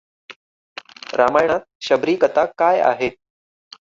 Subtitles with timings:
[1.13, 3.09] रामायणात शबरी कथा काय आहे?